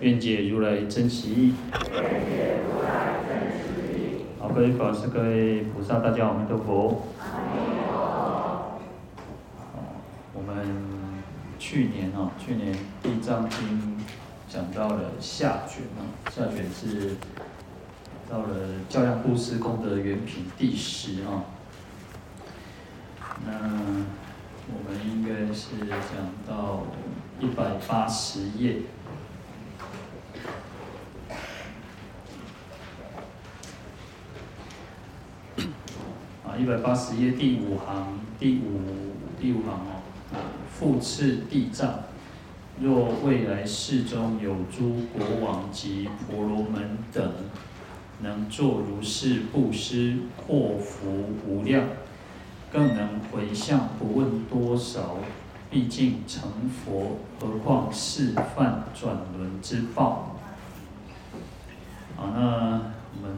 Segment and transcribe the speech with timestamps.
[0.00, 1.54] 愿解如来真实义。
[4.38, 7.02] 好，各位法师、各位菩萨，大家阿弥陀佛。
[10.32, 10.64] 我们
[11.58, 12.72] 去年啊，去年
[13.02, 13.58] 《地藏经》
[14.48, 17.16] 讲到了下卷啊，下卷是
[18.30, 18.46] 到了
[18.88, 21.42] 较量布施功德原品第十啊。
[23.44, 23.52] 那
[24.68, 26.84] 我们应该是讲到
[27.40, 28.76] 一百八十页。
[36.58, 38.80] 一百八十页第五行，第五
[39.40, 40.02] 第五行哦，
[40.68, 42.00] 复次地藏，
[42.80, 47.32] 若未来世中有诸国王及婆罗门等，
[48.22, 51.84] 能作如是布施，祸福无量，
[52.72, 55.18] 更能回向不问多少，
[55.70, 60.34] 毕竟成佛，何况示范转轮之报？
[62.16, 62.80] 好，那
[63.14, 63.36] 我们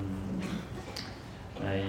[1.62, 1.82] 来。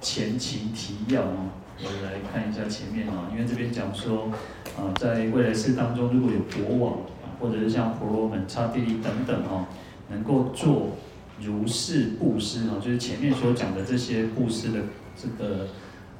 [0.00, 1.50] 前情提要哦，
[1.82, 4.30] 我来看一下前面哦，因为这边讲说，
[4.76, 6.98] 啊，在未来世当中，如果有国王，
[7.40, 9.66] 或者是像婆罗门、刹帝利等等哦，
[10.10, 10.96] 能够做
[11.40, 14.80] 如是布施哦，就是前面所讲的这些布施的
[15.16, 15.66] 这个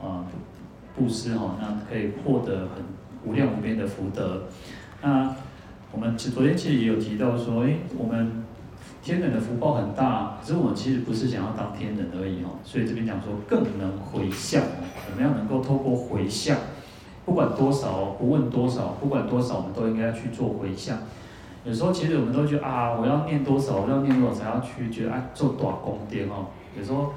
[0.02, 0.26] 啊
[0.96, 2.84] 布施哦，那可以获得很
[3.24, 4.44] 无量无边的福德。
[5.02, 5.34] 那
[5.92, 8.44] 我们昨天其实也有提到说，哎，我们。
[9.00, 14.62] 天人的福报很大，可是我们其实不是想要当天人而已哦，所以这边讲说更能回向，
[15.06, 16.58] 怎么样能够透过回向，
[17.24, 20.98] 不管多少，不问多少，不管多少，我们都应该去做回向。
[21.64, 26.48] 有时候其实我们都觉得啊，我要念多少，我要念多少才要去觉得啊做多少功德哦。
[26.78, 27.14] 有时候，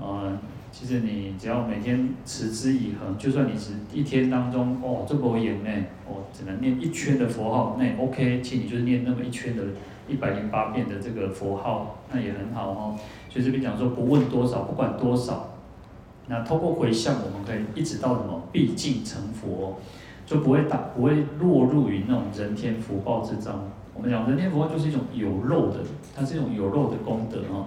[0.00, 0.36] 呃，
[0.72, 5.70] 其实你只要每天持之以恒，就算你是一天当中哦这么严呢，
[6.06, 9.62] 哦只能念一圈的佛号，那也 OK，其实你就是念那么一圈的。
[10.08, 12.98] 一百零八遍的这个佛号，那也很好哦。
[13.30, 15.50] 所以这边讲说，不问多少，不管多少，
[16.26, 18.42] 那透过回向，我们可以一直到什么？
[18.50, 19.76] 毕竟成佛，
[20.26, 23.52] 就不会打，不会落入于那种人天福报之中。
[23.94, 25.80] 我们讲人天福报就是一种有漏的，
[26.16, 27.66] 它是一种有漏的功德哦。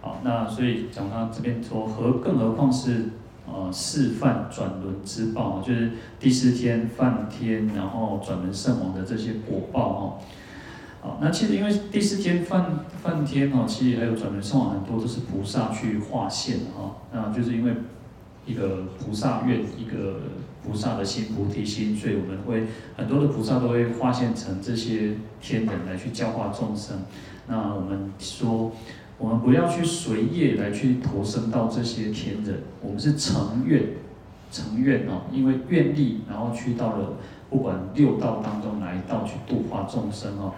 [0.00, 3.10] 好，那所以讲他这边说，何更何况是
[3.46, 10.18] 呃示范转轮之报，就是第四天梵天，然后转轮圣王的这些果报哦。
[11.00, 17.72] 好，那其实因为第四天梵梵天哦，其实还有转轮圣王很多都是菩萨去化现哈，那就是因为
[18.44, 20.20] 一个菩萨愿，一个
[20.64, 22.66] 菩萨的心菩提心，所以我们会
[22.96, 26.98] 很多的菩萨都会化现成这些天人来去教化众生。
[27.46, 28.72] 那我们说，
[29.18, 33.82] 我们不要去随业来去投生到这些天人，我们是成愿，
[34.50, 37.14] 成愿哦，因为愿力，然后去到了
[37.48, 40.52] 不管六道当中哪一道去度化众生哦。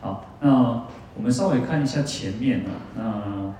[0.00, 0.86] 好，那
[1.16, 3.54] 我们稍微看一下前面啊，那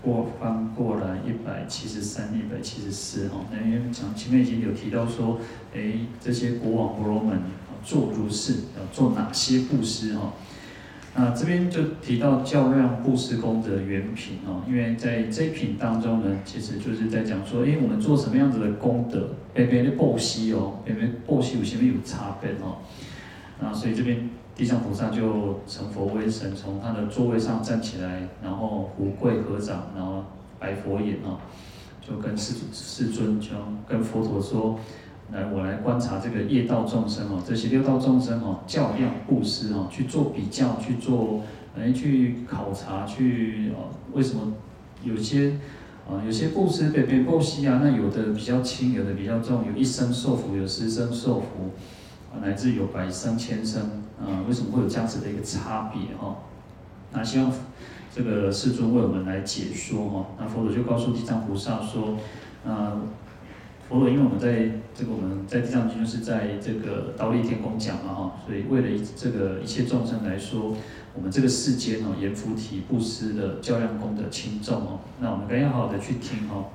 [0.00, 5.38] 过翻过来一百七十三、一百七十四哈，那因为讲前面已经有提到说，
[5.74, 7.38] 哎，这些国王婆罗门
[7.84, 10.32] 做如是要做哪些布施哈？
[11.14, 22.78] 那这边就提到较量布施功德原品哦，因为在这一品当中呢，其实就是在讲说，哎，我们做什么样子的功德，别别的布施哦，别别布施有前面有差别哦？
[23.60, 24.30] 那所以这边。
[24.56, 30.24] 地藏菩萨就成佛威神，从他的座位上站起来，然后胡跪合掌，然后
[30.60, 31.38] 白佛眼哦，
[32.00, 33.48] 就跟世世尊就
[33.88, 34.78] 跟佛陀说
[35.32, 41.42] ：“来，我来观察这个业道众生哦，这些六道众生哦，较量布施哦，去做比较，去做
[41.76, 44.52] 来去考察，去哦，为什么
[45.02, 45.58] 有些
[46.08, 51.70] 啊有些布施被被布施啊，那有的比较轻，有的比较重，有一生受福，有十生受福，
[52.42, 56.36] 乃至有百生千生。”啊，为什么会有这样子的一个差别哈？
[57.12, 57.52] 那希望
[58.14, 60.26] 这个世尊为我们来解说哈。
[60.38, 62.16] 那佛陀就告诉地藏菩萨说，
[62.64, 63.02] 啊，
[63.88, 70.74] 佛陀因为我们在这个我们在地藏经就是在这个忉利天宫讲嘛哈，所以为了这个一切众生来说，
[71.12, 76.66] 我们这个世间哦，阎浮提布施的较量功德轻重哦，那我们该要好好的去听哦。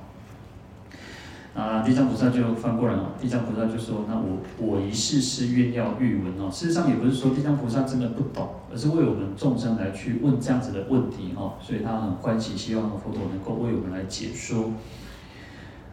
[1.52, 14.70] 啊，地藏菩萨就翻过来了，地藏菩萨就说：“那我我一世是愿要欲闻哦。”事实上也不是说地藏菩萨真的不懂，而是为我们众生来去问这样子的问题哦，所以他很欢喜，希望佛陀能够为我们来解说。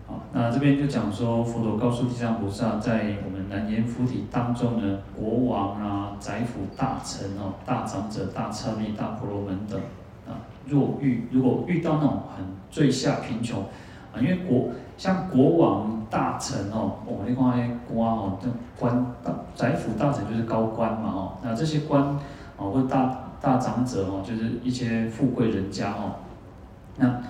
[0.06, 9.78] 好，那这边就讲说，佛陀告诉地藏菩萨，在我们南阎浮提当中呢，国王啊、宰府大臣哦、大长者、大刹利、大婆罗门等
[10.28, 10.38] 啊，
[10.68, 13.66] 若遇如果遇到那种很最下贫穷
[14.22, 14.70] 因为国。
[14.98, 18.50] 像国王、大臣哦，我们那块那官哦，这
[18.80, 22.02] 官大宰府大臣就是高官嘛哦，那这些官
[22.58, 26.16] 哦或大大长者哦，就是一些富贵人家哦，
[26.96, 27.22] 那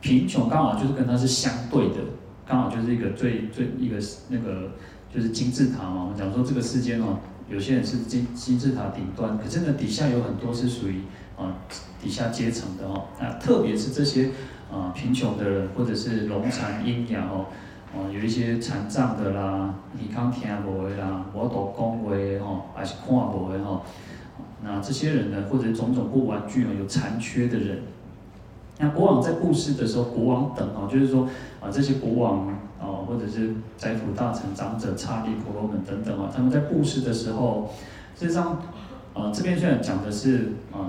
[0.00, 1.96] 贫穷刚好就是跟他是相对的，
[2.46, 3.98] 刚好就是一个最最一个
[4.30, 4.70] 那个
[5.14, 6.04] 就是金字塔嘛。
[6.04, 7.18] 我们讲说这个世间哦，
[7.50, 11.02] 有些人是金金字塔顶端，可是呢底下有很多是属于
[11.36, 11.52] 啊
[12.02, 14.30] 底下阶层的哦，那特别是这些。
[14.72, 17.46] 啊，贫穷的人，或者是癃残瘖瘂哦，
[17.92, 23.82] 哦，有一些残障的啦，耳康听无的啦，无度讲话的吼，还是看无的吼，
[24.62, 27.82] 那这些人呢，或者种种不完具哦，有残缺的人，
[28.78, 31.28] 那国王在布施的时候，国王等哦，就是说
[31.60, 32.48] 啊，这些国王
[32.80, 37.68] 哦，或者是宰府大臣、长者、刹利、婆罗门等等啊，他们在布施的时候，
[38.16, 38.56] 实际上，
[39.14, 40.86] 啊，这边虽然讲的是啊。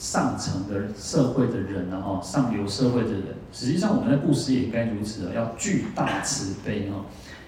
[0.00, 7.04] 上层的社会的人呢，哈，上流社会的人，实际上我们在布施也应该如此啊，要巨大慈悲哈，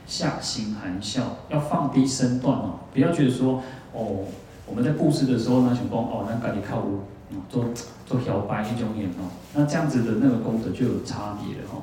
[0.06, 3.62] 下心含笑，要放低身段哦，不要觉得说
[3.94, 4.26] 哦，
[4.66, 7.00] 我们在布施的时候呢，想讲哦，那赶紧靠屋，
[7.49, 7.64] 做
[8.04, 11.82] 做摇摆一种眼哦，那这样子的那个功德就有差别了哈，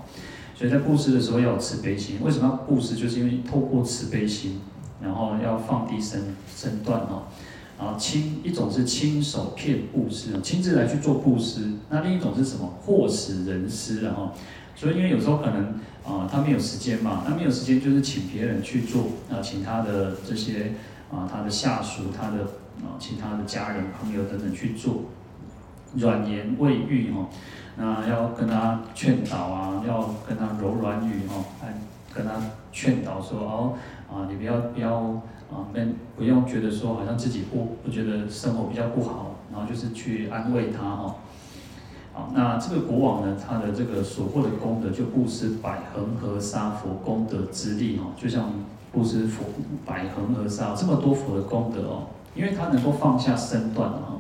[0.54, 2.94] 所以在布施的时候要有慈悲心，为什么要布施？
[2.96, 4.62] 就是因为透过慈悲心，
[5.02, 7.24] 然后要放低身身段哦。
[7.80, 12.68] 啊，亲一种是亲手骗布施，亲自来去做布施；那另一种是什么？
[12.86, 14.32] 祸使人施，然后，
[14.76, 20.74] 所以因为有时候可能啊，他没有时间嘛，那没有时间就是请别人去做啊，请他的这些
[21.10, 22.44] 啊，他的下属，他的
[22.84, 25.06] 啊，请他的家人、朋友等等去做，
[25.96, 27.30] 软言慰喻哈，
[27.78, 31.74] 那要跟他劝导啊，要跟他柔软语哈，来
[32.14, 32.34] 跟他
[32.74, 33.74] 劝导说哦，
[34.12, 35.22] 啊，你不要不要。
[35.52, 35.80] 啊，不
[36.18, 41.16] 不用觉得说好像自己不不觉得生活比较不好，然后就是去安慰他哈。
[42.14, 48.52] 好，那这个国王呢，他的这个所获的功德就布施百恒河沙佛功德之力哈，就像
[48.92, 49.46] 布施佛
[49.86, 52.04] 百恒河沙这么多佛的功德哦，
[52.36, 54.18] 因为他能够放下身段哈。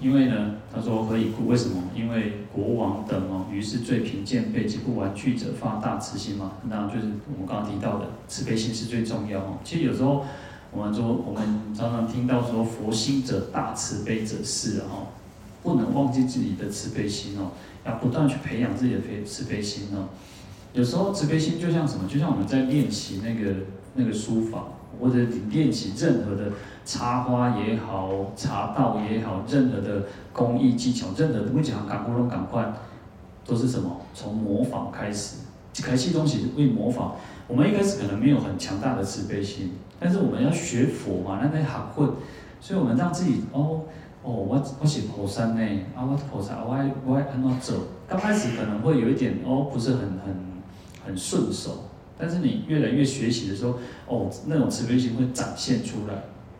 [0.00, 1.48] 因为呢，他说何以故？
[1.48, 1.82] 为什么？
[1.94, 6.52] 因为国王等哦，于是最贫贱被及不完具者发大慈心嘛。
[6.68, 9.58] 那就是我们刚刚提到的慈悲心是最重要哦。
[9.64, 10.24] 其实有时候
[10.70, 15.08] 我们说，我们常常听到说佛心者大，慈悲者是哦，
[15.62, 17.50] 不能忘记自己的慈悲心哦，
[17.84, 20.10] 要不断去培养自己的慈慈悲心哦。
[20.74, 22.08] 有时候慈悲心就像什么？
[22.08, 23.56] 就像我们在练习那个
[23.94, 24.64] 那个书法，
[25.00, 26.52] 或者你练习任何的。
[26.88, 32.64] 插花也好，茶道也好，任何的工艺技巧，任何的不讲赶不拢赶快，
[33.44, 34.00] 都是什么？
[34.14, 35.36] 从模仿开始，
[35.82, 37.14] 开始东西为模仿。
[37.46, 42.06] 我们一开始可能没有很强大的慈悲心，但是我们要学佛嘛，那得学会，
[42.58, 43.82] 所以我们让自己哦
[44.22, 45.60] 哦，我我是菩萨呢，
[45.94, 46.74] 啊我菩萨，我
[47.04, 47.74] 我爱按怎走。
[48.08, 50.34] 刚开始可能会有一点哦，不是很很
[51.04, 51.84] 很顺手，
[52.16, 53.74] 但是你越来越学习的时候，
[54.06, 56.14] 哦，那种慈悲心会展现出来。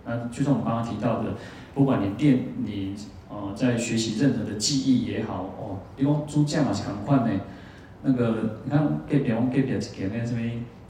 [0.08, 1.34] 那就像我刚刚提到的，
[1.74, 2.96] 不管你练你
[3.28, 7.30] 呃在学习任何的技艺也好哦，比如说珠匠嘛是很快的，
[8.02, 10.40] 那个你看隔壁我们隔壁一间那什么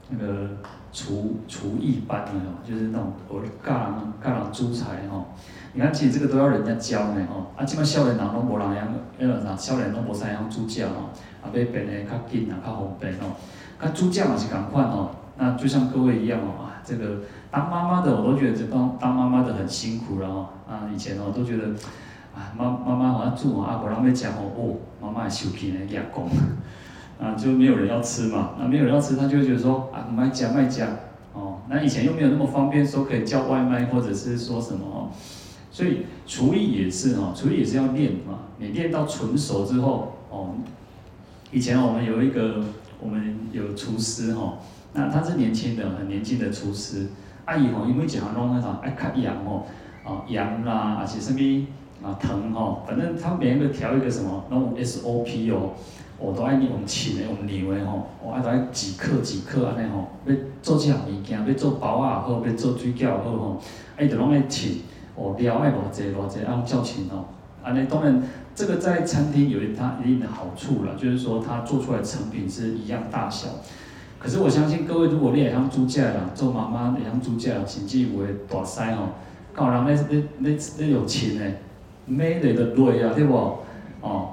[0.08, 0.48] 那个
[0.92, 5.26] 厨厨艺班的哦，就是那种我教人教人煮菜哦，
[5.72, 8.86] 你看其实这个都要人家教的哦，啊，基本少年人拢无人样，
[9.18, 11.10] 那个啥少年人拢无啥样煮酱哦，
[11.42, 13.34] 啊，要变的较紧啊，较方便哦，
[13.80, 17.18] 啊，煮酱嘛是很快哦，那就像各位一样哦，啊，这个。
[17.50, 21.68] 当妈妈的我都觉得这当当妈妈的很辛苦然后，啊以前哦都觉得，
[22.34, 26.28] 啊妈妈妈好像住啊，不让被讲哦，哦妈妈还受皮呢养工，
[27.18, 30.88] 啊就没有人要吃嘛，那没有人要吃，他就会觉得说啊卖家卖家，
[31.32, 35.08] 哦那以前又没有那么方便说可以叫外卖或者是说什么哦，
[35.70, 40.50] 所以厨艺也是哦，厨艺也是要练嘛，你练到纯熟之后哦，
[41.50, 42.62] 以前我们有一个
[43.00, 44.58] 我们有厨师哦，
[44.92, 47.06] 那他是年轻的很年轻的厨师。
[47.48, 49.66] 阿姨吼，因为一项拢那啥爱较盐吼，
[50.04, 51.66] 啊盐啦，还是什么
[52.06, 55.70] 啊糖吼，反正他每个调一个什么，拢有 SOP 哦，
[56.18, 63.62] 我都爱用称的用量的吼，我爱都爱几克几克安尼吼，要做这项物件，要做包啊好，要做水饺好吼，
[63.96, 64.70] 啊伊就拢爱称，
[65.16, 67.28] 哦料爱偌济偌济，啊照称吼，
[67.64, 68.22] 安尼，当然
[68.54, 73.48] 这个在餐厅有它一定的好处了，就是说它做出来成品是一样大小。
[74.20, 79.10] 可是我相信各位，如果你也像煮菜啦，做妈妈也像煮菜，甚至有的大师吼，
[79.56, 81.44] 教人咧咧咧咧有钱的，
[82.06, 83.34] 买的累啊，对不？
[84.00, 84.30] 哦，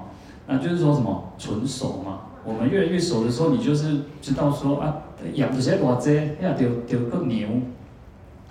[0.48, 2.22] 那就是说什么纯熟嘛。
[2.44, 4.96] 我们越来越熟的时候，你就是知道说啊，
[5.34, 7.48] 养这些偌济，要丢丢个牛，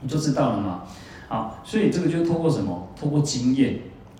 [0.01, 0.83] 你就知道了嘛。
[1.27, 2.87] 好，所以这个就是透过什么？
[2.97, 3.79] 透过经验，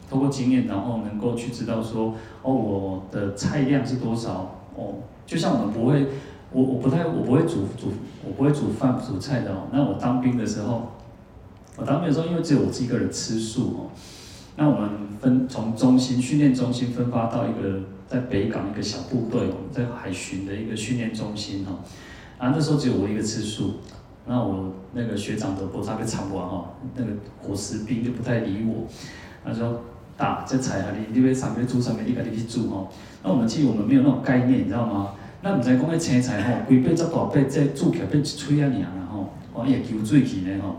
[0.09, 4.51] 透过经验，然后能够去知道说，哦，我的菜量是多少？
[4.75, 4.95] 哦，
[5.25, 6.07] 就像我们不会。
[6.55, 7.91] 我我不太我不会煮煮
[8.25, 9.67] 我不会煮饭煮菜的哦。
[9.73, 10.93] 那我当兵的时候，
[11.75, 13.91] 我当兵的时候，因为只有我自己一个人吃素哦。
[14.55, 21.83] 那我们分从中心训练中心分发到一个在北港一个小部队哦，在海巡的一个训练中心哦。
[22.37, 23.73] 啊，那时候只有我一个吃素。
[24.27, 28.87] 那我那个学长的波差被抢完哦，那个伙食兵就不太理我。
[29.43, 29.81] 他说
[30.17, 32.87] ：“打这菜啊，你你要上面煮上面，你赶紧去煮哦。”
[33.21, 35.11] 那我们其实我们没有那种概念，你知道吗？
[35.45, 40.77] 咱毋知讲迄青菜吼，规把遮大把，这煮起来变一炊啊尔啦吼，哦也吸水去咧吼。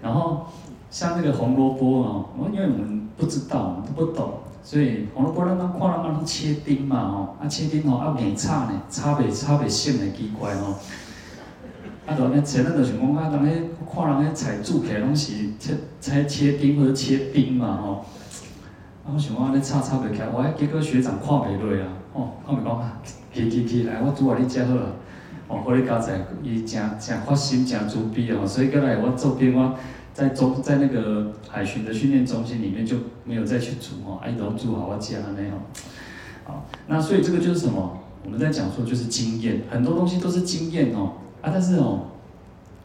[0.00, 0.46] 然后
[0.90, 4.32] 像那个红萝卜哦，我因为我们不知道，我们都不懂，
[4.64, 10.72] 所以红萝卜咱咱看人安尼切丁嘛吼，啊切丁吼啊硬炒呢，炒袂炒袂熟呢奇怪吼。
[12.06, 13.62] 啊就安尼切，咱就想讲啊，人咧
[13.94, 17.92] 看人咧菜煮起来拢是切切切丁或者切丁嘛吼。
[19.04, 22.92] 啊我想讲安尼炒炒袂起来，我迄结果学长看袂落啊，哦，看袂讲。
[23.32, 24.92] 去去去，来，我煮互你食好啊！
[25.48, 28.46] 哦，互你加在，伊诚诚发心，诚慈悲哦。
[28.46, 29.74] 所以过来我做兵，我
[30.12, 35.54] 在中在那个海巡的训练中心里面就没有再去煮哦，哎，都煮好我食安尼哦。
[36.44, 38.00] 好，那所以这个就是什么？
[38.24, 41.14] 我们在讲说就是经验，很多东西都是经验哦。
[41.40, 42.00] 啊，但是哦，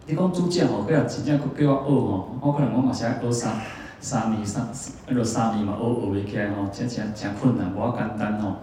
[0.06, 3.54] 你讲煮食哦，不要真正叫我学哦，我可能我嘛是爱学三
[4.00, 4.66] 三年三，
[5.10, 8.56] 那个三年嘛学学袂起来哦，真真真困难，无简单哦。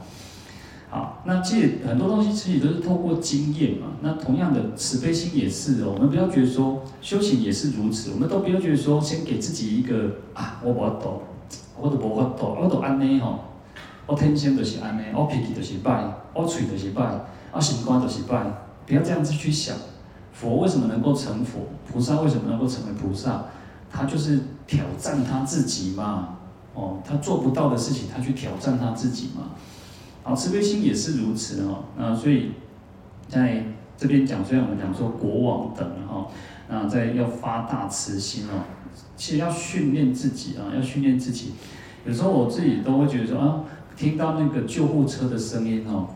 [0.95, 3.89] 好，那其实很多东西其实都是透过经验嘛。
[4.01, 5.93] 那同样的慈悲心也是哦。
[5.93, 11.23] 我们不要觉得说修行也是如此，我们都不要觉得说先给自己一个啊，我无法度，
[11.77, 13.41] 我都无法度，我都安尼吼，
[14.07, 17.11] 我天生就是安尼，我脾气就是歹，我嘴就是歹，
[17.51, 18.45] 我心肝就是歹。
[18.87, 19.75] 不要这样子去想，
[20.33, 21.59] 佛为什么能够成佛？
[21.91, 23.47] 菩萨为什么能够成为菩萨？
[23.91, 26.37] 他就是挑战他自己嘛。
[26.75, 29.51] 哦，他做不到的事情，他去挑战他自己嘛。
[30.27, 31.85] 好，慈悲心也是如此哦。
[31.99, 32.53] 那所以，
[33.29, 33.63] 在
[33.95, 36.27] 这边讲，虽然我们讲说国王等哈，
[36.67, 38.65] 那在要发大慈心哦，
[39.17, 41.53] 其实要训练自己啊，要训练自己。
[42.07, 43.65] 有时候我自己都会觉得说啊，
[43.99, 46.09] 听到那个救护车的声音哦，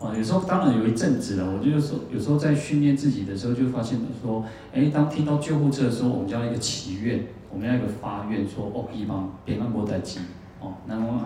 [0.00, 4.42] 啊，有时候当然有一阵子了，我就是说，有时候在训练自己的时候，就发现说，
[4.72, 10.20] 哎，当听到救护车的时候，我们就要一个祈愿，我们要一个发愿，说哦，希望平安无代志
[10.60, 11.20] 哦，那我。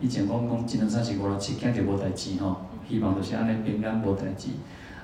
[0.00, 2.56] 以前讲讲，只能三十五六七，惊就无代志吼，
[2.88, 4.48] 希望就是安尼平安无代志。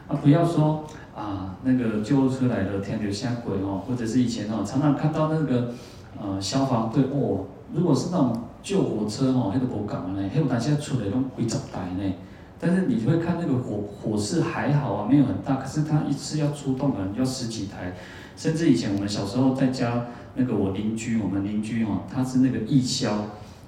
[0.09, 0.85] 啊，不要说
[1.15, 5.75] 啊，那个救护车来了，天就下鬼吼，或者是以前哦，常常看到那个
[6.21, 12.15] 呃消防队哦，如果是那种救火车吼，迄个无共呢，迄有当时出来拢几十台呢。
[12.59, 17.93] 但是你会看那个火火势还好啊，没有很大，可是他一次要出动可能要十几台，
[18.35, 23.27] 甚至以前我们小时候在家那个我邻居，我们邻居哦，他是那个义消。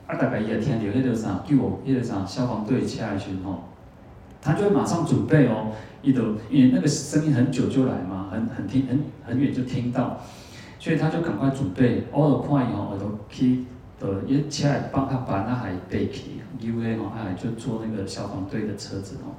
[0.08, 3.64] 啊，大概伊也听到迄个啥救火，迄个啥消防队车来时吼，
[4.40, 10.18] 他就会马上准备哦，伊就因为那个声音很久就来嘛，很很听很很远就听到，
[10.78, 13.64] 所以他就赶快准备，我就看伊吼，我就去，
[14.00, 19.34] 呃，伊车来帮他把那海背起，因为吼，哎，就坐那个消防队的车子吼，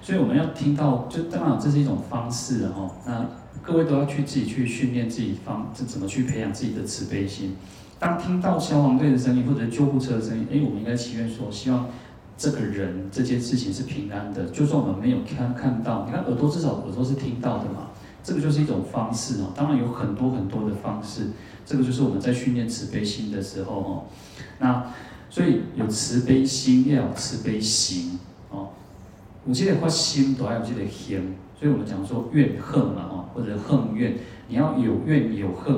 [0.00, 3.28] 所以我们要听到，就当然这是一种方式吼，那
[3.60, 7.54] 各位都要去自己去训练自己方，这怎么去培养自己的慈悲心。
[7.98, 11.88] 当听到消防队的声音或者救护车的声音，哎，我们应该祈愿说，希望
[12.36, 14.44] 这个人这件事情是平安的。
[14.46, 17.88] 就算我们没有看看到，你看耳朵至少耳朵是听到的嘛，
[18.22, 19.52] 这个就是一种方式哦。
[19.54, 21.30] 当然有很多很多的方式，
[21.66, 24.04] 这个就是我们在训练慈悲心的时候哦。
[24.60, 24.92] 那
[25.28, 28.68] 所以有慈悲心，要有慈悲行哦。
[29.44, 31.34] 有这个发心，都要有这个行。
[31.58, 35.76] 所以我们讲说怨恨嘛，哦，或者恨怨，你要有怨有恨。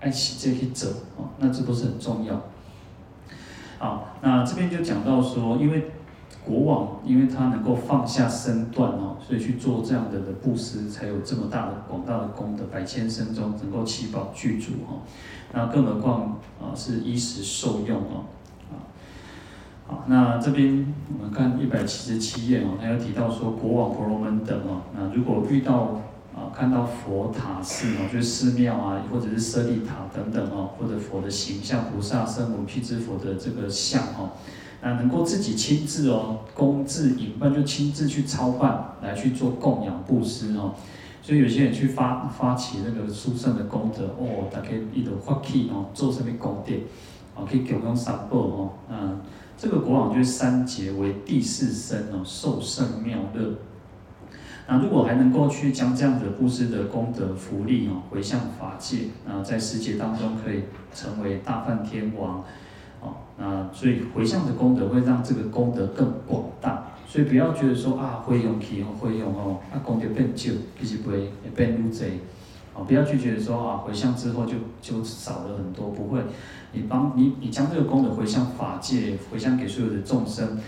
[0.00, 2.40] 爱惜这些者哦，那这都是很重要。
[3.78, 5.90] 好，那这边就讲到说，因为
[6.44, 14.96] 国王，因为他能够放下身段哦，所以去做这样的的布施，才有这么大的广大的功德，百千生中能够七宝具足哈。
[15.52, 18.24] 那更何况啊，是衣食受用哦。
[19.86, 26.00] 好，那这边我们看一百七十七页哦，他有提到说，国王婆罗门等哦，那如果遇到
[26.56, 34.30] 看到佛塔寺哦，就是寺庙啊，或者是舍利塔等等哦，或者佛的形象、菩萨、圣母、辟支佛的这个像哦，
[34.82, 40.74] 那能够自己亲自哦，供置饮饭就亲自去操办来去做供养布施哦，
[41.22, 46.74] 所以有些人去发发起那个殊胜的功德哦，大家一路发起哦，做什么功德
[47.34, 49.20] 哦，可以供养三宝哦，嗯，
[49.56, 53.54] 这个国王就是三劫为第四身哦，受胜妙乐。
[54.70, 62.44] 那如果还能够去将这样的布施的功德福利哦，回向法界，那在世界当中可以成为大梵天王，
[63.00, 72.06] 哦，那所以回向的功德会让这个功德更广大，所以不要觉得说啊，回向去哦，会用哦，那功德变旧，其实不会变愈多，
[72.74, 76.20] 哦，不要去觉得说啊，回向之后就就少了很多，不会，
[76.72, 80.58] 你帮你你将这个功德回向法界，回向给所有的众生，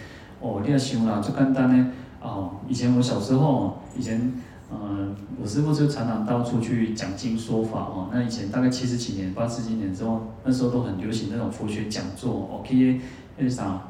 [0.41, 1.91] 哦，你要想啦，就简单呢。
[2.21, 4.33] 哦，以前我小时候，以前，
[4.71, 8.09] 嗯、呃，我师父就常常到处去讲经说法哦。
[8.13, 13.01] 那以前大概七十几年、八十几年之后，那时候都很流行那种佛学讲座哦，去
[13.39, 13.83] 那个啥，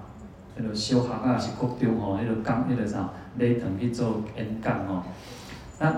[0.57, 5.03] 那个小学啊是国中哦，那个讲那个啥，礼堂去做演讲哦。
[5.81, 5.93] 那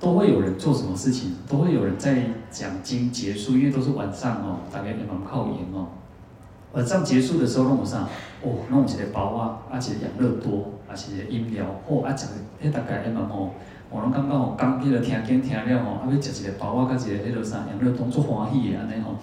[0.00, 1.34] 都会有人做什么事情？
[1.48, 5.88] 都会有人在讲经结束，因为都是晚上哦，大概也蛮靠远哦。
[6.76, 8.06] 晚上结束的时候，弄啥？
[8.42, 13.54] 哦，弄一个包啊，啊，一个养乐多，啊，是一个饮料，哦，啊，食个，迄大概诶嘛吼，
[13.88, 19.16] 我拢感觉吼，刚迄个听经听了吼，啊，要食一个包啊，甲一个迄个啥养乐多，足欢喜的安尼吼。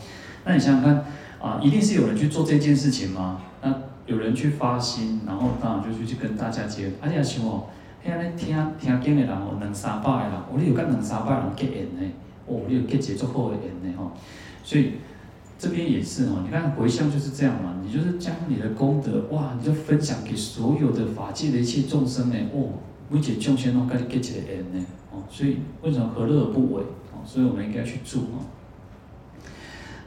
[0.45, 1.05] 那你想想看，
[1.39, 3.39] 啊，一定是有人去做这件事情吗？
[3.61, 3.71] 那
[4.07, 7.65] 有人去发心，然后当然就去去跟大家结，啊，你也想哦，
[8.03, 12.11] 迄安尼听听经的人哦，两三百个人，哦，你有甲两三百人结缘呢？
[12.47, 14.11] 哦，你有结一个足好诶缘呢吼，
[14.63, 14.93] 所以。
[15.57, 22.79] 这边也是哦，你看回向就是这样嘛，你就是将你的功德哇，你就分享给所有的法界的一切众生呢，哦，
[23.11, 26.81] 为解众生哦，该你给起来呢，哦，所以为什么何乐而不为？
[27.13, 28.43] 哦，所以我们应该去做哦。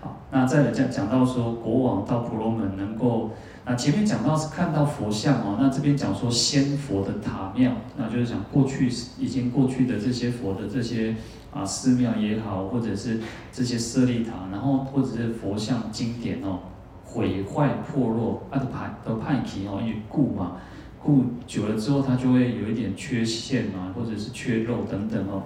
[0.01, 3.31] 好，那再来讲讲到说国王到婆罗门能够，
[3.65, 11.15] 那前面讲到是看到佛像哦，那这边讲说先佛的塔庙，那就是讲过去已经过去的这些佛的这些。
[11.57, 13.19] 啊，寺庙也好，或者是
[13.51, 16.59] 这些舍利塔，然后或者是佛像经典哦，
[17.03, 20.59] 毁坏破落，啊都派都派起哦，因故嘛，
[21.03, 25.45] 故久了之后，它就会有一点缺陷嘛，或者是缺漏等等哦，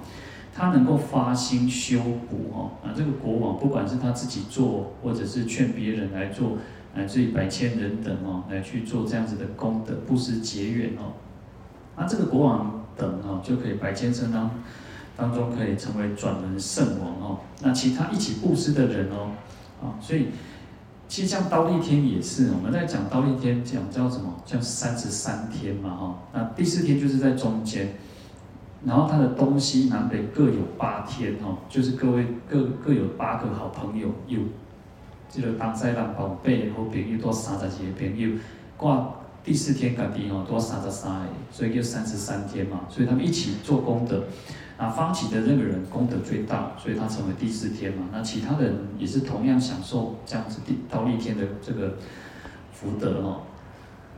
[0.53, 6.59] 他能够发心修补哦，啊这个国王不管是他自己做，或者是劝别人来做，
[6.97, 11.15] 乃至于百千人等哦，来去做这样子的功德布施结缘哦，
[11.97, 14.51] 那这个国王等哦，就可以百千生当。
[15.21, 19.33] 当中可以成为转轮圣王哦，那其他一起布施的人哦，
[19.83, 20.29] 啊，所以
[21.07, 24.35] 其实像刀利天也是，我们在讲刀利天讲叫什么？
[24.47, 27.95] 叫三十三天嘛哈，那第四天就是在中间，
[28.85, 34.39] 然后他的东西南北各有八天哦，就是各位各各有八个好朋友，有
[35.29, 38.31] 这个当塞浪宝贝和朋友多三十几个朋友
[38.77, 39.11] 挂
[39.45, 44.25] 第四天赶地哦，多三十三个，所以叫三十三天嘛，所以他们一起做功德。
[44.83, 48.07] 那发起的那个人功德最大，所以他成为第四天嘛。
[48.11, 51.97] 那其他人也是同样享受这样子第到立天的这个
[52.73, 53.43] 福德哦。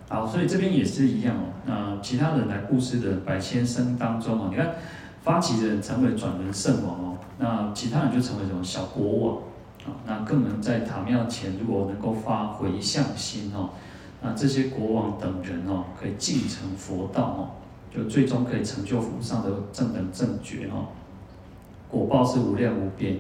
[0.09, 1.47] 好，所以这边也是一样哦。
[1.67, 4.77] 那其他人来布施的百千生当中哦，你看
[5.25, 9.37] 发起的人成为转轮圣王哦，那其他人就成为什么小国王
[9.85, 9.99] 啊？
[10.07, 13.71] 那更能在塔庙前如果能够发回向心哦，
[14.21, 17.51] 那这些国王等人哦，可以进城佛道哦。
[17.95, 20.89] 就最终可以成就佛上的正等正觉哦，
[21.89, 23.19] 果报是无量无边。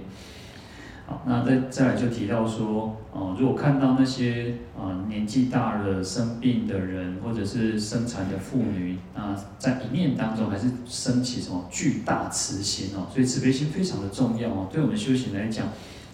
[1.04, 15.66] 好，那再再来就提到说，哦，如果看到那些啊年纪大了生病的人，或者是生产的妇女，啊，在一念当中还是升起什么巨大慈心哦，所以慈悲心非常的重要哦，对我们修行来讲，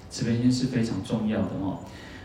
[0.09, 1.79] 慈悲心是非常重要的哦。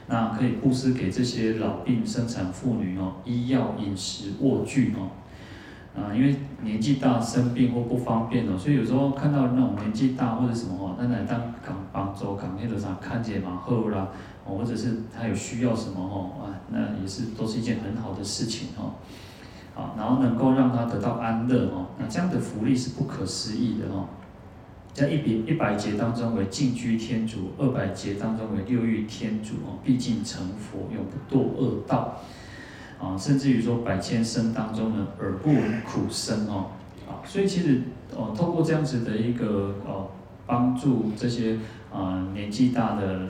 [0.07, 5.11] 那可以布施给这些老病生产妇女哦，医药、饮食、卧具哦。
[5.95, 14.07] 啊，因为年纪大生病或不方便哦，所以有时候看到那种年纪大或者什么哦，那来当扛帮助扛那个啥看见嘛好啦，
[14.43, 18.93] 哦，或者是他有需要什么哦，啊，那也是都是一件很好的事情哦，
[19.75, 24.07] 好，然后能够让他得到安乐哦，那这样的福利是不可思议的哦，
[24.93, 32.17] 在一百一百节当中为净居天主，二百节当中为六欲天主哦，毕竟成佛，永不堕恶道。
[33.03, 36.67] 啊，甚至于说百千生当中呢，尔不闻苦声哦，
[37.05, 37.81] 啊，所以其实
[38.15, 40.07] 哦，透过这样子的一个哦，
[40.45, 41.57] 帮助这些
[41.93, 43.27] 啊年纪大的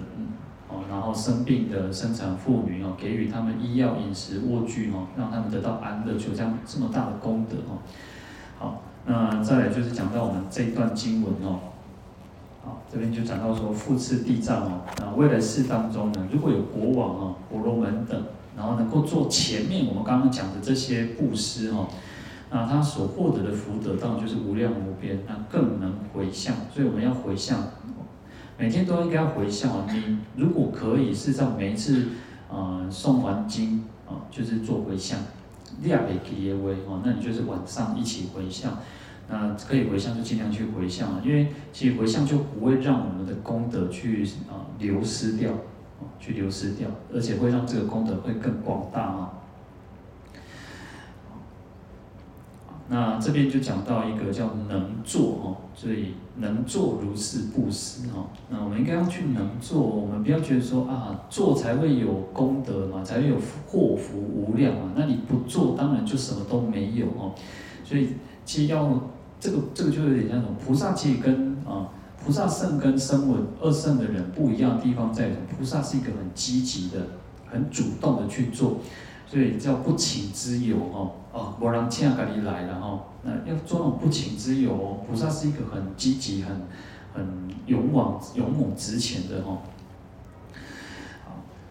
[0.69, 7.81] 哦，然后生病的生产妇女哦，给予他们医药、饮食、卧具哦，让他们得到安乐，就这样这么大的功德哦。
[8.59, 11.59] 好，那再来就是讲到我们这一段经文哦，
[12.63, 18.21] 好，这边就讲到说复次地藏哦，那未来世当中呢，如果有国王哦、婆罗门等，
[18.55, 21.87] 然后能够做前面我们刚刚讲的这些布施哦，
[22.51, 27.63] 那他所获得的福德当然就是无量无边，那更能回向，所以我们要回向，
[28.57, 29.87] 每天都应该要回向。
[29.87, 32.07] 你如果可以，事实上每一次
[32.49, 35.19] 呃诵完经啊，就是做回向。
[35.81, 38.77] 两个结尾哦，那你就是晚上一起回向，
[39.27, 45.51] 那可以回向就尽量去回向啊，因为其实回向就不会让我们的功德去啊流失掉，
[46.19, 49.33] 去流失掉，而且会让这个功德会更广大啊。
[52.89, 58.27] 那这边就讲到一个叫能做哦，所以能做如是布施哦。
[58.49, 63.35] 那我们应该要去能做，我们不要觉得说啊，做才会有功德嘛，才会有
[63.67, 64.91] 祸福无量嘛。
[64.95, 67.33] 那你不做，当然就什么都没有哦。
[67.85, 68.09] 所以
[68.45, 69.01] 其实要
[69.39, 71.87] 这个这个就有点像什么菩萨，其实跟啊
[72.23, 76.99] 菩萨圣跟生闻二圣的人不一样的地方在于，菩萨是一个很积极的、
[77.45, 78.79] 很主动的去做。
[79.25, 86.61] 所以叫不请之友哦，哦，无人请家里来了哈，那要做那种不请之友哦，菩萨是一个很积极、很
[87.13, 87.25] 很
[87.65, 89.57] 勇往、勇猛直前的哈。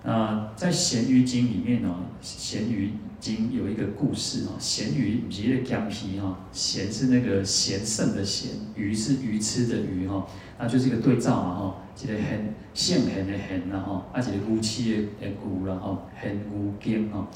[0.05, 10.27] 那在咸鱼经里面呢，咸鱼经有一个故事哦，咸鱼不是那个姜皮哈，咸是那个贤圣的咸，鱼是鱼吃的鱼哈，
[10.59, 17.29] 那就是一个对照嘛哈，一个很圣贤的贤然后，啊一个夫妻的的夫然后，贤无经哈。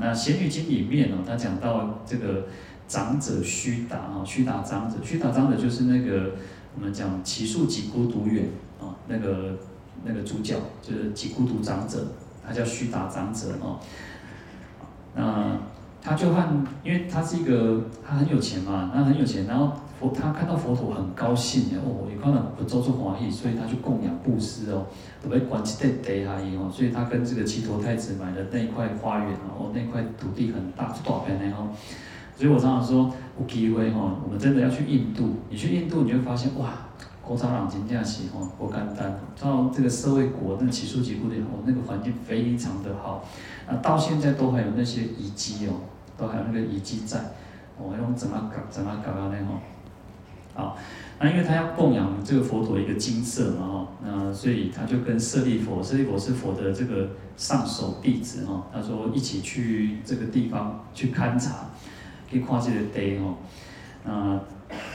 [0.00, 2.46] 那《咸鱼经》里面哦，他讲到这个
[2.88, 6.34] 长者须达啊，须达长者，须达长者就是那个
[6.76, 8.46] 我们讲只树几孤独园
[8.80, 9.58] 啊，那个
[10.04, 12.06] 那个主角就是几孤独长者，
[12.46, 13.78] 他叫须达长者哦。
[15.14, 15.58] 那
[16.02, 16.42] 他就和，
[16.82, 24.86] 因为他是一个他很有钱嘛，他很有钱，然后佛他看到佛陀很高兴哦，也看到不周出华裔，所以他去供养布施哦。
[25.22, 31.68] 特别关起得得哈伊哦，所以他跟这个只陀太子买的那一块花园哦，那块土地很大，多少片呢哈？
[32.34, 35.34] 所以我常常说，有机会哈，我们真的要去印度。
[35.50, 36.70] 你去印度，你就会发现哇，
[37.30, 39.20] 国土壤真正是哈，不简单。
[39.40, 43.24] 到这个社会国，那只树给孤独园哦，那个环境非常的好。
[43.68, 45.74] 啊，到现在都还有那些遗迹哦，
[46.18, 47.20] 都还有那个遗迹在。
[47.78, 49.60] 哦，用怎么搞怎么搞啊那哈？
[50.54, 50.76] 好。
[51.20, 61.70] 那因为他要供养这个佛陀一个金色嘛哈，那所以他就跟舍利弗，舍利弗是佛的这个上首弟子哈，他说一起去这个地方去勘察，
[62.28, 63.34] 去看这个地哈，
[64.04, 64.40] 那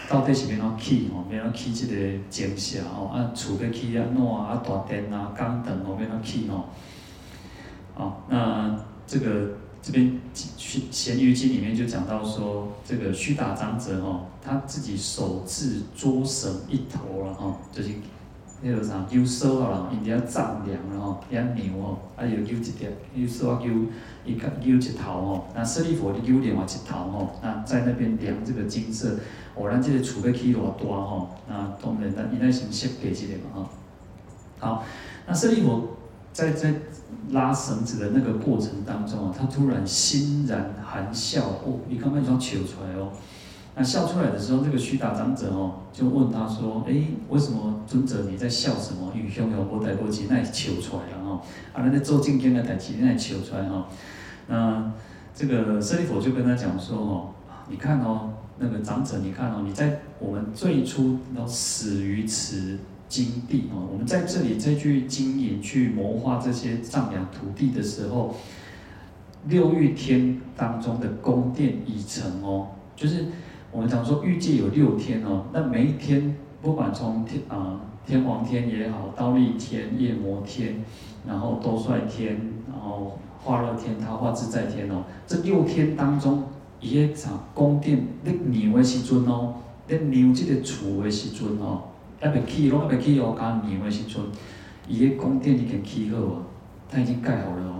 [0.09, 6.65] 到底是要怎起吼，要怎起这个建设吼，啊厝要起安怎啊，大电啊，钢等吼，要怎起吼，
[7.93, 8.75] 好，那
[9.07, 9.49] 这个。
[9.87, 10.19] 这边
[10.89, 17.89] 《咸鱼经》里面就讲到说，这个须大长者吼，他自己手制桌绳一头了吼，就是
[18.61, 23.69] 那个啥，又收好了，人家丈量然后养牛哦，啊又揪一点，又收啊揪
[24.25, 29.17] 伊个揪一头哦，那舍利弗就揪另外一头哦，那在那边量这个金色，
[29.55, 33.67] 哦，咱这个厝要起偌大吼，那当然咱伊那先设计一个嘛
[34.59, 34.83] 哈，好，
[35.27, 35.89] 那舍利弗
[36.33, 36.73] 在在。
[37.31, 43.09] 拉绳子的那个过程当中啊，他突然欣然含笑哦，你看那双笑出来哦，
[43.75, 46.93] 那笑出来的时候，这个须达长者哦，就问他说：“哎，
[47.29, 49.11] 为什么尊者你在笑什么？
[49.13, 51.41] 与兄有波带波吉那笑出来了哈？
[51.73, 53.87] 啊，那在做正经的代志那笑出来哈？
[54.47, 54.91] 那
[55.35, 57.29] 这个舍利弗就跟他讲说哦，
[57.69, 68.35] 你看哦，那个长者，你看哦，你在我们最初要死于此。”金地哦，我们在这里再去经营、去谋划这些丈量土地的时候，
[69.47, 73.25] 六欲天当中的宫殿已成哦，就是
[73.75, 80.77] 我们讲说欲界有六天哦，那每一天不管从天啊、天王天也好，忉利天、夜摩天，
[81.27, 82.39] 然后多帅天，
[82.71, 86.45] 然后化乐天、他化自在天哦，这六天当中，
[86.79, 89.55] 伊个啥宫殿咧牛的时阵哦，
[89.89, 91.81] 咧牛这个厝的时阵哦。
[92.21, 94.23] 还没起，拢还没起哦，刚年的时阵，
[94.87, 96.41] 伊个宫殿已经起好啊，
[96.89, 97.74] 他已经盖好了哦。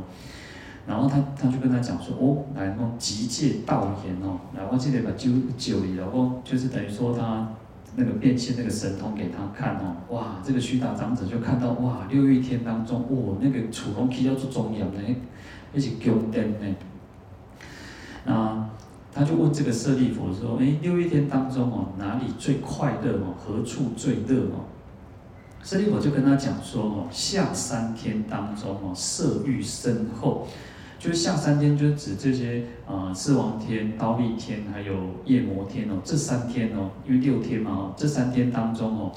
[0.88, 7.48] 然后他他就跟他讲说，哦，来，我极界道言哦，来，我这里把九九里了哦，就是等于说他
[7.96, 14.98] 那个变现那个神通给他看哦，哇，这个须达长者就看到哇，六欲天当中，哦，那个楚龙起要做庄严的，
[15.74, 18.70] 那是宫殿呢，啊。
[19.18, 23.34] 他就问这个舍利佛说：“哎，六欲天当中哦，哪里最快乐哦？
[23.38, 24.68] 何处最乐哦？”
[25.64, 30.46] 舍利佛就跟他讲说：“哦，下三天当中哦，色欲深厚，
[31.06, 39.12] 就是下三天，就是指这些啊，四王天、刀利天，还有夜魔天哦，这三天哦，因为六天嘛哦，这三天当中哦，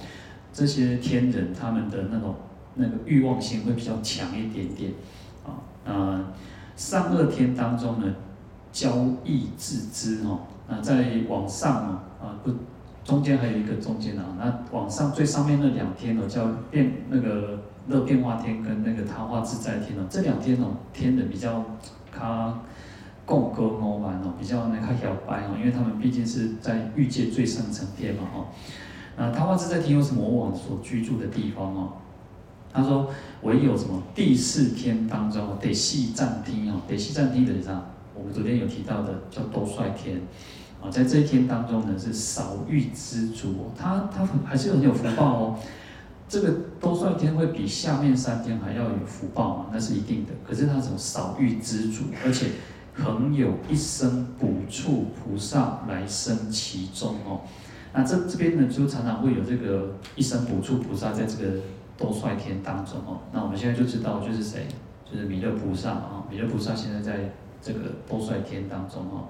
[0.52, 2.34] 这些天人他们的那种
[2.74, 4.92] 那个欲望性会比较强一点点
[5.46, 5.64] 啊。
[5.86, 6.22] 那
[6.76, 8.14] 上二天当中呢，
[8.70, 12.52] 交易自知哦，那在往上啊啊不。
[13.02, 21.64] 中间还有一个中间啊，那往上最上面那两天哦，叫变那个乐变化天跟那个他化自在天哦，这两天哦，天的比较
[22.12, 22.60] 他
[23.24, 28.46] 共歌摩玩哦，比较那个小白哦，因为他们毕竟是在欲界最上层天嘛哈。
[29.16, 31.92] 那他化自在天又是魔王所居住的地方哦。
[32.72, 33.10] 他说
[33.42, 37.82] 唯有什么第四天当中得细暂听哦，得细暂听的是啥？
[38.14, 40.20] 我们昨天有提到的叫多帅天。
[40.80, 45.58] 啊，在这一天当中呢，是少欲知足，他他很还是很有福报哦。
[46.28, 50.32] 这个多帅天会比下面三天还要有福报嘛，那是一定的。
[50.46, 52.50] 可是他怎么少欲知足，而且
[52.94, 57.40] 恒有一生补处菩萨来生其中哦。
[57.94, 61.54] 那这这边呢，就常常会有这个一生补处菩萨在这个
[61.96, 63.20] 多帅天当中哦。
[63.32, 64.66] 那我们现在就知道就是谁，
[65.10, 66.24] 就是弥勒菩萨啊。
[66.30, 69.28] 弥勒菩萨现在在这个多帅天当中哦。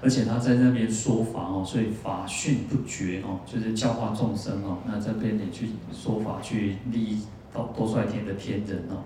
[0.00, 4.78] 而且他在那边说法哦，所以法讯不绝哦，就是教化众生哦。
[4.86, 9.02] 那这边你去说法去利益到多帅天的天人哦。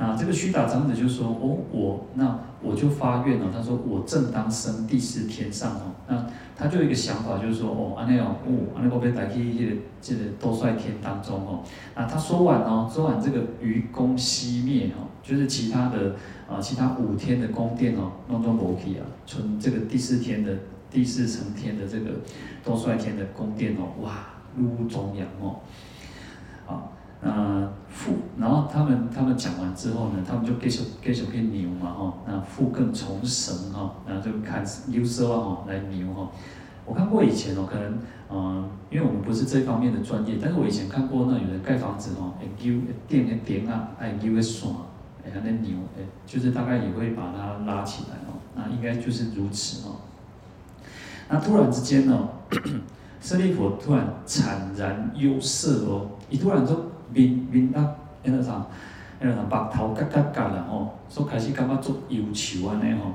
[0.00, 5.92] 那这个须达长者就说哦，我那我就发愿哦，他说我正当生第四天上哦。
[6.08, 11.62] 那他就有一个想法，就是说哦，安尼哦，哦，安尼我被带去这个这个多帅天当中哦。
[11.94, 16.16] 那他说完哦，说完这个余宫熄灭哦，就是其他的。
[16.50, 20.52] 啊，其他五天的宫殿哦，弄中罗皮啊，从这个第四天的
[20.90, 22.10] 第四层天的这个
[22.64, 25.60] 多帅天的宫殿哦，哇，如中央哦，
[26.66, 26.90] 啊，
[27.22, 36.30] 那富，然后他们他们讲完之后呢，他们就继续继续去牛嘛哈，那富更从神哈，然后就开始牛舌啊哈来牛哈，
[36.84, 37.98] 我看过以前哦，可能
[38.30, 44.70] 嗯，因为我们不是这方面的专业，但是我以前看过那有人盖房子哦，牛垫个顶啊，哎牛个线。
[45.22, 49.96] 哎，那牛，哎，就是大概也会把它拉起来哦，那应该就是如此哦。
[51.28, 52.26] 那突然之间呢，
[53.20, 58.66] 舍利弗突然惨然忧色哦，一突然就面面啊，那个啥，
[59.20, 63.12] 那个啥，白头嘎嘎嘎了哦，说开始感觉做忧愁安尼吼。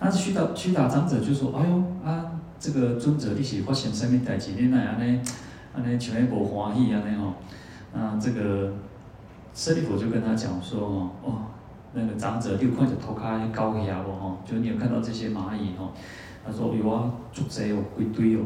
[0.00, 2.24] 那须达须达长者就说：“哎哟啊，
[2.58, 4.52] 这个尊者你是发生什物代志？
[4.52, 5.20] 你那安尼
[5.74, 7.34] 安尼像咧无欢喜安尼吼？
[7.98, 8.72] 啊，这个。”
[9.52, 11.42] 舍利弗就跟他讲说：“哦，哦，
[11.92, 14.12] 那个长者，你有看到涂骹高压不？
[14.12, 15.90] 吼，就你有看到这些蚂蚁吼？”
[16.46, 18.40] 他说：“有啊，足侪哦，规堆哦。”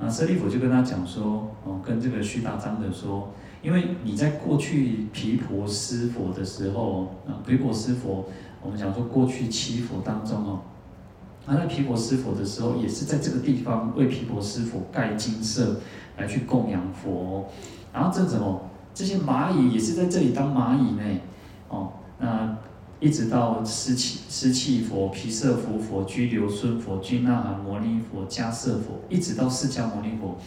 [0.00, 3.28] 啊，舍利弗就跟他讲说：“哦，跟这个须达长者说，
[3.66, 8.24] 因为你在过去毗婆师佛的时候，啊，毗婆师佛，
[8.62, 10.60] 我们讲说过去七佛当中哦，
[11.44, 15.80] 他在毗婆师佛的时候，也是在这个地方为毗婆师佛盖金色
[16.16, 17.48] 来去供养佛，
[17.92, 18.62] 然后这什么？”
[18.94, 21.20] 这些蚂蚁也是在这里当蚂蚁呢，
[21.68, 22.56] 哦，那
[23.00, 30.38] 一直到施气施气佛、毗舍浮佛、居留孙佛、居那含牟尼佛、迦叶佛，一直到释迦摩尼佛，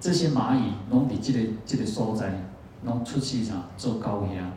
[0.00, 2.42] 这些蚂蚁拢在这个这个所在，
[2.84, 4.50] 拢出去啥做高压，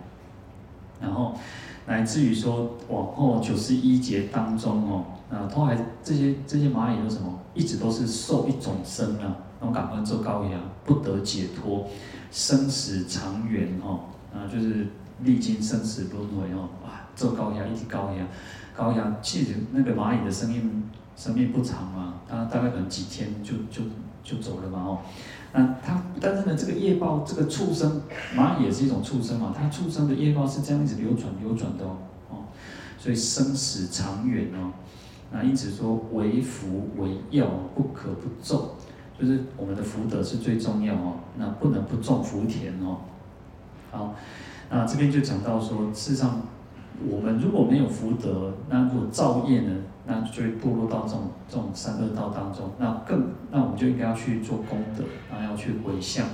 [0.99, 1.35] 然后
[1.85, 7.39] 乃至于说往后九十一节当中哦，啊，都还这些这些蚂蚁有什么？
[7.53, 11.87] 一直都是受一种生啊，拢赶快做高压，不得解脱。
[12.31, 14.01] 生死长远哦，
[14.33, 14.87] 啊，就是
[15.21, 18.27] 历经生死轮回哦，哇，做高压一直高压，
[18.75, 20.83] 高压，其实那个蚂蚁的生命
[21.15, 23.87] 生命不长嘛，它大概可能几天就就
[24.21, 24.99] 就走了嘛哦，
[25.55, 28.01] 那它但是呢，这个业报，这个畜生
[28.35, 31.97] 蚂蚁也是一种畜生嘛，它畜生的业报是这样一直流转流转的哦，
[32.29, 32.35] 哦
[32.97, 34.73] 所以生死长远哦，
[35.31, 38.71] 那因此说为福为要不可不种。
[39.17, 42.97] 就是我们的福德是最重要哦，那不能不种福田哦。
[43.89, 44.13] 好，
[44.69, 46.41] 那这边就讲到说，事实上，
[47.09, 49.73] 我们如果没有福德，那如果造业呢，
[50.05, 52.71] 那就会堕落到这种这种三恶道当中。
[52.79, 56.27] 那更，那我们就应该要去做功德，然后要去回向。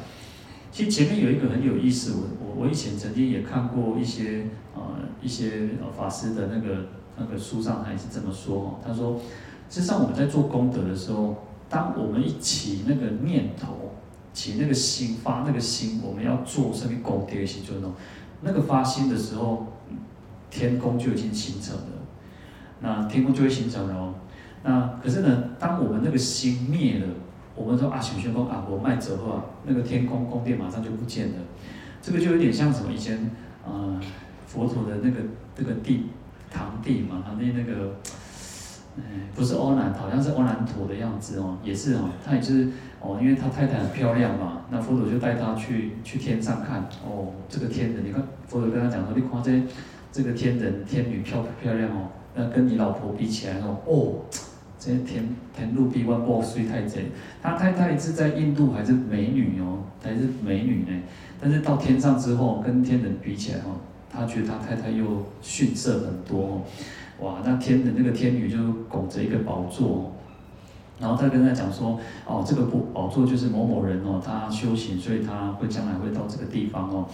[0.71, 4.81] 其实前面有一个很有意思，我我我以前曾经也看过一些呃
[5.21, 6.85] 一些呃法师的那个
[7.17, 8.79] 那个书上，他也是这么说哦。
[8.85, 9.19] 他说，
[9.69, 11.35] 事实上我们在做功德的时候。
[11.71, 13.93] 当我们一起那个念头，
[14.33, 17.89] 起那个心发那个心，我们要做什么功德的时候呢？
[18.41, 19.67] 那个发心的时候，
[20.49, 21.83] 天宫就已经形成了，
[22.81, 24.13] 那天空就会形成了哦。
[24.63, 27.07] 那可是呢，当我们那个心灭了，
[27.55, 31.35] 我们说啊，小旋风啊，我卖折后啊，那个天空宫殿马上就不见了。
[32.01, 32.91] 这个就有点像什么？
[32.91, 33.17] 以前
[33.63, 34.01] 啊、呃，
[34.45, 35.17] 佛陀的那个
[35.57, 36.07] 那个弟
[36.51, 37.95] 堂弟嘛，堂弟那个，
[38.97, 39.01] 哎，
[39.35, 42.67] 不是阿难，好像是阿难陀的样子哦，也是哦，他也是
[42.99, 49.61] 哦，因为他太太很漂亮嘛，那佛陀就带他去去天上看哦，这个天人，你看佛陀跟他讲说，你看这
[50.11, 52.07] 这个天人天女漂不漂亮哦？
[52.33, 54.13] 那跟你老婆比起来哦，哦，
[54.79, 61.01] 这些天天路比万波水太贼，他太太是在印度还是美女哦，还是美女呢？
[61.39, 63.75] 但是到天上之后，跟天人比起来哦，
[64.09, 65.05] 他觉得他太太又
[65.41, 66.61] 逊色很多哦，
[67.19, 70.11] 哇，那天的那个天女就拱着一个宝座，哦
[70.99, 77.07] 然后他跟他讲说，哦，这个宝宝座就是某某人哦，他修行，所以他会将来会到这个地方哦，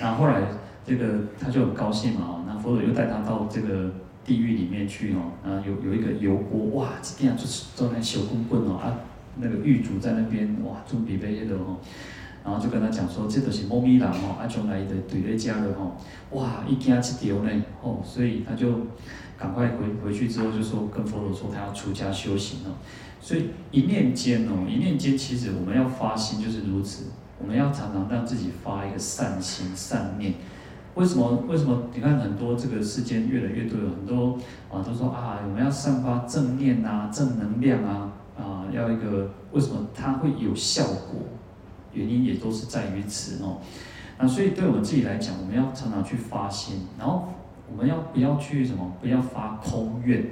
[0.00, 0.42] 那后来
[0.86, 1.06] 这个
[1.40, 3.90] 他就很高兴嘛，那佛祖又带他到这个。
[4.24, 8.94] 地狱里面去哦，啊，有有一个油锅，哇，这样就是做那小棍棍哦，啊，
[9.38, 11.78] 那个狱卒在那边，哇，做比杯的哦，
[12.44, 15.96] 然后就跟他讲说，这都是猫咪人哦，啊，将来的对在家的哦，
[16.30, 17.50] 哇，一惊一条呢，
[17.82, 18.86] 哦，所以他就
[19.36, 22.78] 赶快回回去之后就说跟佛陀说他要出家修行哦，
[23.20, 27.06] 所以一念间哦，一念间其实我们要发心就是如此，
[27.40, 30.34] 我们要常常让自己发一个善心善念。
[30.94, 31.42] 为什么？
[31.48, 31.84] 为什么？
[31.94, 34.38] 你看很多这个世间越来越多有很多
[34.70, 41.22] 啊，都说啊，我们要散发正念啊，正能量啊，啊，要一个为什么它会有效果？
[41.94, 43.58] 原因也都是在于此哦。
[44.18, 47.28] 那所以对我们自己来讲，我们要常常去发心，然后
[47.70, 48.92] 我们要不要去什么？
[49.00, 50.24] 不要发空愿。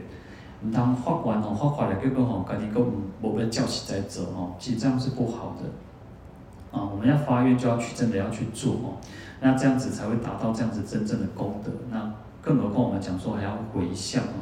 [0.63, 2.83] 你当发完哦，发完了结果吼，赶紧跟
[3.23, 6.79] 我们叫起在走哦，其实这样是不好的。
[6.79, 9.01] 啊，我们要发愿就要去真的要去做哦。
[9.41, 11.71] 那这样子才会达到这样子真正的功德。
[11.91, 14.41] 那更何况我们讲说还要回向啊，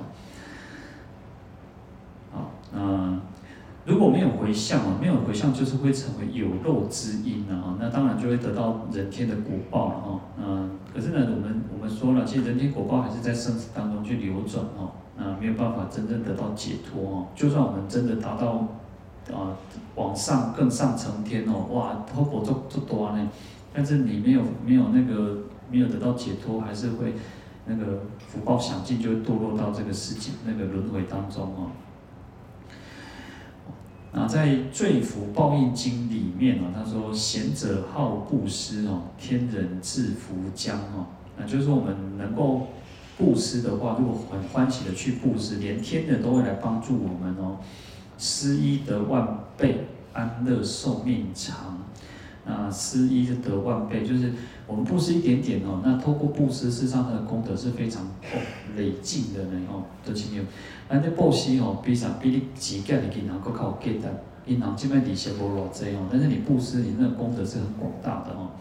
[2.32, 3.18] 好，那
[3.84, 10.20] 如果没有回向啊，没有回向就是会成为有漏之因啊，那当然就会得到人天的果报了哈。
[10.36, 17.26] 嗯，可是呢，我们我们说了，其实人天果报还是在生死当中去流转哦，那没有办法真正得到解脱哦。
[17.34, 18.66] 就算我们真的达到
[19.34, 19.56] 啊，
[19.96, 23.28] 往上更上层天哦，哇，托钵做做多呢。
[23.72, 25.38] 但是你没有没有那个
[25.70, 27.14] 没有得到解脱，还是会
[27.66, 31.70] 那个福报享尽，就会堕落到这个世界那个轮回当中哦。
[34.10, 41.06] 那在《罪福报应经》里面哦，他说：“贤者好布施哦，天人自福将哦。”
[41.38, 42.68] 那就是说我们能够
[43.18, 47.58] 布施的话，如果很欢喜的去布施，连天人都会来帮助我们哦。
[48.16, 51.78] 施一得万倍，安乐寿命长。
[52.48, 54.32] 那，施一就得万倍，就是
[54.66, 58.40] 我们布施一点点哦，那透过布施，事实上它的功德是非常哦
[58.74, 60.42] 累进的呢哦，都亲友。
[60.88, 64.10] 那这布施哦，比上比你几个的银行更靠简单，
[64.46, 68.52] 银行这边利息无偌济哦，但是你布施，你那个功德是很广大的哦，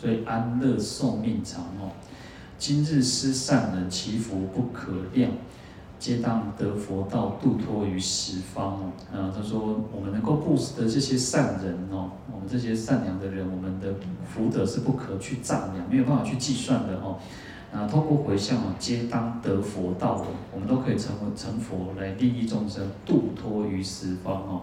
[0.00, 1.90] 所以安乐寿命长哦。
[2.56, 5.32] 今日施善人，其福不可量。
[5.98, 8.92] 皆当得佛道，度脱于十方哦。
[9.12, 13.94] 啊，他说我们能够布施的这些善人哦，我们这些善良的人，我们的
[14.26, 17.18] 福德是不可去丈量，没有办法去计算的哦。
[17.72, 24.62] 啊，透过回向哦，皆当得佛道哦，我们都可以成为成佛来利益众生，度脱于十方哦。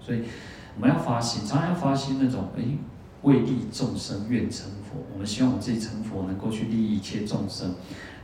[0.00, 0.24] 所以
[0.76, 2.62] 我们要发心，常常要发心那种哎，
[3.22, 4.98] 为利众生愿成佛。
[5.12, 7.74] 我们希望我们自己成佛，能够去利益一切众生。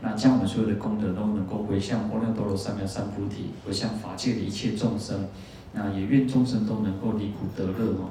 [0.03, 5.29] 那将我们所有的功德都能够回向阿耨多罗三藐三菩提，回向法界的一切众生。
[5.73, 8.11] 那也愿众生都能够离苦得乐哦。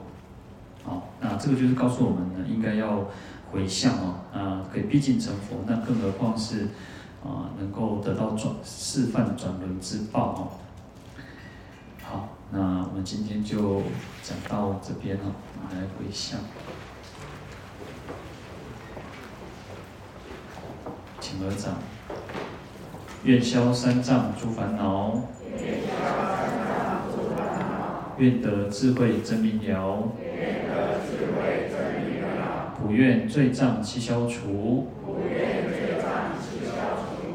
[0.83, 3.07] 好，那这个就是告诉我们呢，应该要
[3.51, 4.15] 回向哦。
[4.31, 6.67] 啊，可以毕竟成佛，那更何况是
[7.23, 10.41] 啊，能够得到转示范转轮之报哦。
[12.03, 13.81] 好，那我们今天就
[14.21, 15.33] 讲到这边哦，
[15.71, 16.39] 来回向。
[21.27, 21.73] 请合掌，
[23.23, 25.21] 愿消三障诸烦恼，
[28.19, 30.11] 愿得智慧真明了，
[32.77, 34.89] 普愿罪障悉消除，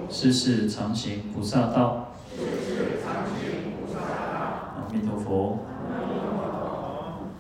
[0.09, 2.13] 世世常行菩萨道，
[4.77, 5.59] 阿弥陀佛。